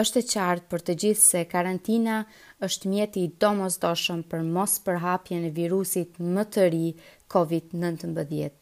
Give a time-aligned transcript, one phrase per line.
[0.00, 2.14] është e qartë për të gjithë se karantina
[2.66, 6.84] është mjeti i domosdoshëm për mos përhapjen e virusit më të ri
[7.32, 8.52] COVID-19.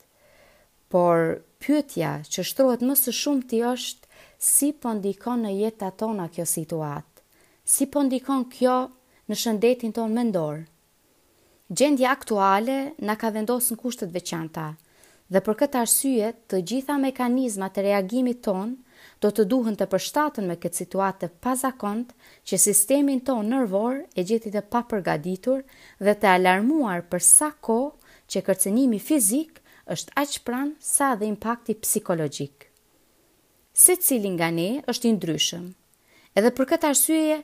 [0.88, 6.46] Por pyetja që shtrohet më së shumti është si po ndikon në jetat tona kjo
[6.56, 7.22] situatë?
[7.68, 8.74] Si po ndikon kjo
[9.28, 10.64] në shëndetin tonë mendor?
[11.68, 14.68] Gjendja aktuale na ka vendosur në kushte të veçanta
[15.28, 18.78] dhe për këtë arsye të gjitha mekanizmat e reagimit tonë
[19.24, 22.12] do të duhen të përshtaten me këtë situatë pazakont
[22.46, 25.62] që sistemin ton nervor e gjeti të papërgaditur
[26.06, 29.58] dhe të alarmuar për sa kohë që kërcënimi fizik
[29.94, 32.68] është aq pranë sa dhe impakti psikologjik.
[33.78, 35.66] Se cilin nga ne është i ndryshëm.
[36.38, 37.38] Edhe për këtë arsye,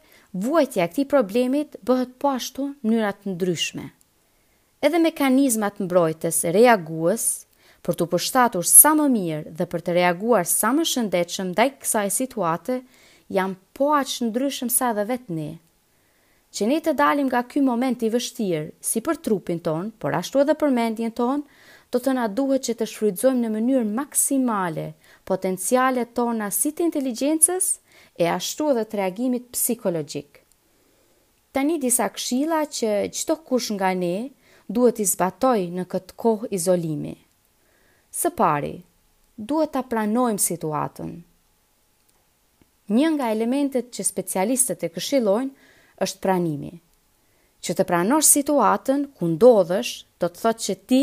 [0.45, 3.87] vuajtja e këtij problemit bëhet po ashtu në mënyra të ndryshme.
[4.85, 7.25] Edhe mekanizmat mbrojtës reagues
[7.85, 12.07] për të përshtatur sa më mirë dhe për të reaguar sa më shëndetshëm ndaj kësaj
[12.19, 12.79] situate,
[13.37, 15.51] jam po aq ndryshëm sa edhe vetë ne.
[16.55, 20.41] Që ne të dalim nga ky moment i vështirë, si për trupin ton, por ashtu
[20.45, 21.43] edhe për mendjen ton,
[21.93, 24.87] do të na duhet që të shfrytëzojmë në mënyrë maksimale
[25.29, 27.67] potencialet tona si të inteligjencës
[28.23, 30.41] e ashtu edhe të reagimit psikologjik.
[31.55, 34.15] Tani disa këshilla që çdo kush nga ne
[34.75, 37.15] duhet i zbatoj në këtë kohë izolimi.
[38.15, 38.69] Së pari,
[39.37, 41.09] duhet ta pranojmë situatën.
[42.95, 46.71] Një nga elementet që specialistët e këshillojnë është pranimi.
[47.67, 49.91] Që të pranosh situatën ku ndodhësh,
[50.23, 51.01] do të thotë që ti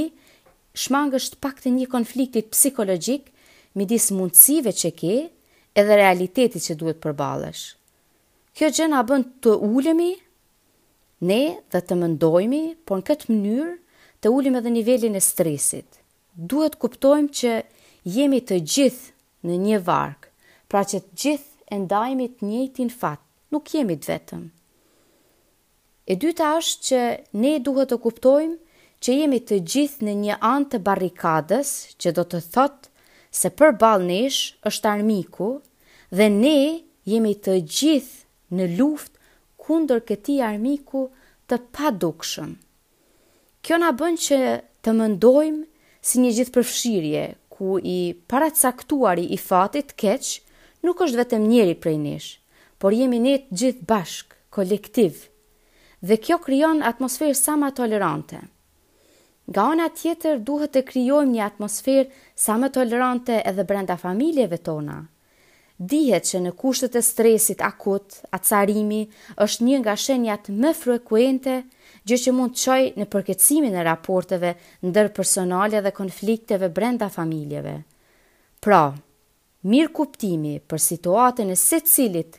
[1.43, 3.27] pak të një konfliktit psikologjik
[3.81, 5.13] midis mundësive që ke
[5.83, 7.65] edhe realitetit që duhet përballesh.
[8.55, 10.13] Kjo gjë na bën të ulemi
[11.27, 11.41] ne
[11.75, 13.77] dhe të mëndojmi, por në këtë mënyrë
[14.23, 16.00] të ulim edhe nivelin e stresit
[16.37, 17.53] duhet kuptojmë që
[18.15, 20.29] jemi të gjithë në një varkë,
[20.69, 24.43] pra që të gjithë e ndajemi të njëjtin fat, nuk jemi të vetëm.
[26.11, 27.01] E dyta është që
[27.43, 28.57] ne duhet të kuptojmë
[29.01, 32.89] që jemi të gjithë në një anë të barrikadës, që do të thotë
[33.41, 34.41] se për balë nesh
[34.71, 35.51] është armiku
[36.11, 36.55] dhe ne
[37.09, 39.11] jemi të gjithë në luft
[39.67, 41.05] kundër këti armiku
[41.49, 42.53] të padukshëm.
[43.61, 44.39] Kjo na bën që
[44.83, 45.63] të mëndojmë
[46.05, 47.23] si një gjithë përfshirje,
[47.53, 47.95] ku i
[48.31, 50.31] paracaktuari i fatit keq
[50.85, 52.29] nuk është vetëm njeri prej nesh,
[52.81, 55.19] por jemi ne të gjithë bashk, kolektiv.
[56.01, 58.39] Dhe kjo krijon atmosferë sa më tolerante.
[59.51, 62.09] Nga ana tjetër duhet të krijojmë një atmosferë
[62.41, 65.03] sa më tolerante edhe brenda familjeve tona,
[65.81, 68.05] dihet që në kushtet e stresit akut,
[68.35, 69.05] acarimi
[69.41, 71.55] është një nga shenjat më frekuente
[72.05, 74.53] gjë që mund të qoj në përketsimin e raporteve
[74.85, 77.73] ndër personale dhe konflikteve brenda familjeve.
[78.61, 78.83] Pra,
[79.65, 82.37] mirë kuptimi për situatën e se cilit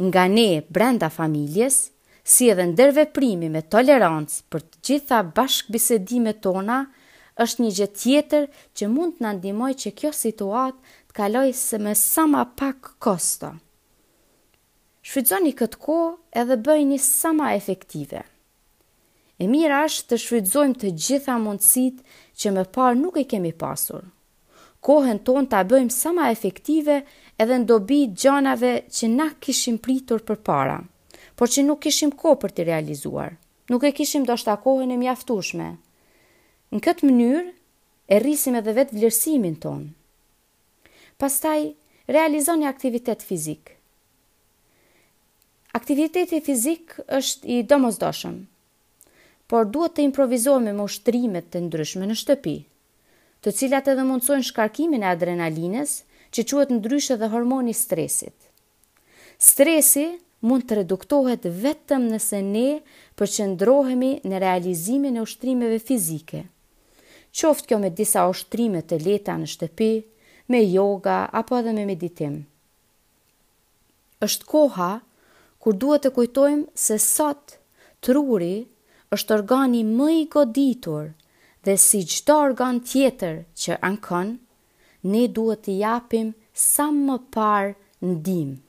[0.00, 1.88] nga ne brenda familjes,
[2.22, 6.84] si edhe ndërveprimi me tolerancë për të gjitha bashkëbisedimet tona,
[7.38, 8.46] është një gjë tjetër
[8.76, 12.92] që mund të na ndihmojë që kjo situatë të kaloj së me sa ma pak
[13.06, 13.52] kosto.
[15.06, 18.24] Shfrytëzoni këtë kohë edhe bëjni sa ma efektive.
[19.40, 22.02] E mira është të shfrytëzojmë të gjitha mundësit
[22.40, 24.02] që më parë nuk i kemi pasur.
[24.84, 27.00] Kohën tonë ta bëjmë sa ma efektive
[27.40, 30.76] edhe në dobi gjanave që na kishim pritur për para,
[31.36, 33.34] por që nuk kishim ko për të realizuar.
[33.72, 35.72] Nuk e kishim do shta kohën e mjaftushme.
[36.70, 37.46] Në këtë mënyrë,
[38.14, 40.90] e rrisim edhe vetë vlerësimin tonë.
[41.18, 41.64] Pastaj,
[42.06, 43.72] realizoni aktivitet fizik.
[45.74, 48.36] Aktiviteti fizik është i domosdoshëm,
[49.50, 52.54] por duhet të improvizohemi me ushtrimet të ndryshme në shtëpi,
[53.42, 55.96] të cilat edhe mundsojnë shkarkimin e adrenalines,
[56.30, 58.36] që quhet ndryshe dhe hormoni stresit.
[59.50, 60.06] Stresi
[60.50, 62.68] mund të reduktohet vetëm nëse ne
[63.18, 66.46] përqendrohemi në realizimin e ushtrimeve fizike
[67.38, 69.90] qoftë kjo me disa oshtrimet të leta në shtëpi,
[70.50, 72.36] me yoga, apo edhe me meditim.
[74.26, 74.92] Êshtë koha,
[75.62, 77.54] kur duhet të kujtojmë se sot,
[78.04, 78.54] truri,
[79.16, 81.08] është organi më i goditur,
[81.66, 84.36] dhe si gjitha organ tjetër që ankon,
[85.12, 86.34] ne duhet të japim
[86.66, 87.74] sa më parë
[88.06, 88.60] në dimë.